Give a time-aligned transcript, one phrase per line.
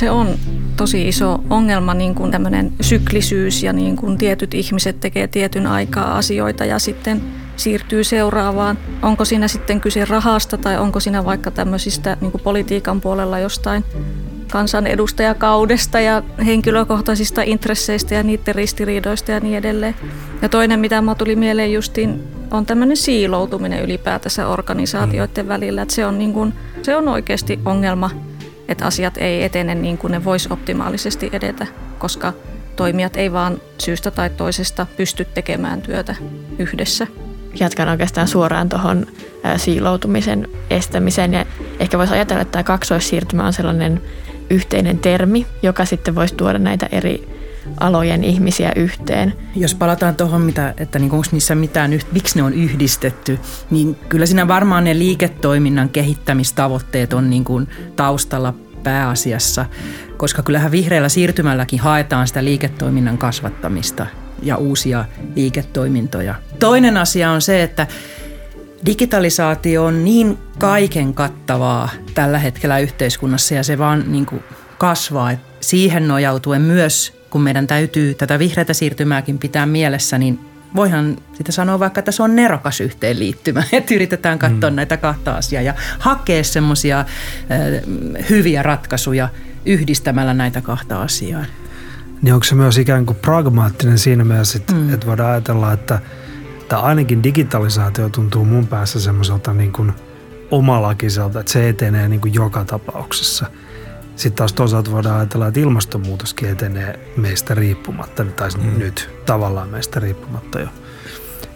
[0.00, 0.28] Se on
[0.76, 6.16] tosi iso ongelma, niin kuin tämmöinen syklisyys ja niin kuin tietyt ihmiset tekee tietyn aikaa
[6.16, 7.22] asioita ja sitten
[7.56, 8.78] siirtyy seuraavaan.
[9.02, 13.84] Onko siinä sitten kyse rahasta tai onko siinä vaikka tämmöisistä niin kuin politiikan puolella jostain
[14.52, 19.94] kansanedustajakaudesta ja henkilökohtaisista intresseistä ja niiden ristiriidoista ja niin edelleen.
[20.42, 25.82] Ja toinen, mitä mä tuli mieleen justiin, on tämmöinen siiloutuminen ylipäätänsä organisaatioiden välillä.
[25.82, 28.10] Että se, on niin kuin, se on oikeasti ongelma,
[28.70, 31.66] että asiat ei etene niin kuin ne vois optimaalisesti edetä,
[31.98, 32.32] koska
[32.76, 36.14] toimijat ei vaan syystä tai toisesta pysty tekemään työtä
[36.58, 37.06] yhdessä.
[37.60, 39.06] Jatkan oikeastaan suoraan tuohon
[39.56, 41.46] siiloutumisen estämiseen ja
[41.80, 44.00] ehkä voisi ajatella, että tämä kaksoissiirtymä on sellainen
[44.50, 47.28] yhteinen termi, joka sitten voisi tuoda näitä eri
[47.80, 49.32] alojen ihmisiä yhteen.
[49.56, 53.38] Jos palataan tuohon, mitä, että niin onko niissä mitään, miksi ne on yhdistetty,
[53.70, 59.66] niin kyllä siinä varmaan ne liiketoiminnan kehittämistavoitteet on niin kuin taustalla pääasiassa,
[60.16, 64.06] koska kyllähän vihreällä siirtymälläkin haetaan sitä liiketoiminnan kasvattamista
[64.42, 65.04] ja uusia
[65.36, 66.34] liiketoimintoja.
[66.58, 67.86] Toinen asia on se, että
[68.86, 74.42] digitalisaatio on niin kaiken kattavaa tällä hetkellä yhteiskunnassa ja se vaan niin kuin
[74.78, 75.32] kasvaa.
[75.60, 81.78] Siihen nojautuen myös, kun meidän täytyy tätä vihreätä siirtymääkin pitää mielessä, niin voihan sitä sanoa
[81.78, 84.76] vaikka, että se on nerokas yhteenliittymä, että yritetään katsoa mm.
[84.76, 87.04] näitä kahta asiaa ja hakea semmoisia
[88.30, 89.28] hyviä ratkaisuja
[89.66, 91.44] yhdistämällä näitä kahta asiaa.
[92.22, 94.94] Niin onko se myös ikään kuin pragmaattinen siinä mielessä, että, mm.
[94.94, 95.98] että voidaan ajatella, että–
[96.70, 99.92] että ainakin digitalisaatio tuntuu mun päässä semmoiselta niin kuin
[100.50, 103.46] omalakiselta, että se etenee niin kuin joka tapauksessa.
[104.20, 108.78] Sitten taas toisaalta voidaan ajatella, että ilmastonmuutoskin etenee meistä riippumatta, tai mm.
[108.78, 110.68] nyt tavallaan meistä riippumatta jo.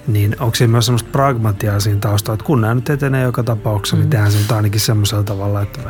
[0.06, 3.96] Niin onko siinä myös semmoista pragmatiaa siinä taustalla, että kun nämä nyt etenee joka tapauksessa,
[3.96, 4.04] niin mm.
[4.04, 5.80] niin tehdään se nyt ainakin semmoisella tavalla, että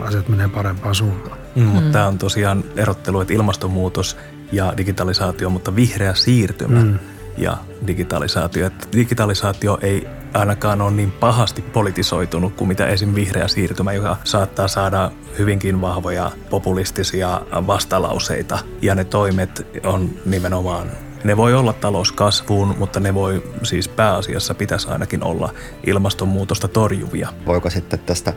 [0.00, 1.38] asiat menee parempaan suuntaan.
[1.54, 1.92] Mm, mutta mm.
[1.92, 4.16] tämä on tosiaan erottelu, että ilmastonmuutos
[4.52, 6.98] ja digitalisaatio, mutta vihreä siirtymä mm
[7.38, 7.56] ja
[7.86, 8.66] digitalisaatio.
[8.66, 13.14] Että digitalisaatio ei ainakaan ole niin pahasti politisoitunut kuin mitä esim.
[13.14, 18.58] vihreä siirtymä, joka saattaa saada hyvinkin vahvoja populistisia vastalauseita.
[18.82, 20.90] Ja ne toimet on nimenomaan
[21.24, 25.54] ne voi olla talouskasvuun, mutta ne voi siis pääasiassa pitäisi ainakin olla
[25.86, 27.28] ilmastonmuutosta torjuvia.
[27.46, 28.32] Voiko sitten tästä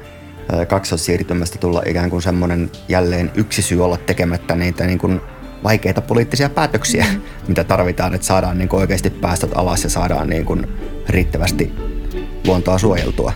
[0.67, 5.21] kaksossiirtymästä tulla ikään kuin semmoinen jälleen yksi syy olla tekemättä niitä niin kuin
[5.65, 7.21] vaikeita poliittisia päätöksiä, mm.
[7.47, 10.67] mitä tarvitaan, että saadaan niin kuin oikeasti päästöt alas ja saadaan niin kuin
[11.09, 11.73] riittävästi
[12.47, 13.33] luontoa suojeltua.